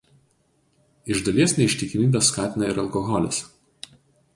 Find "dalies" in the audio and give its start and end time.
1.29-1.55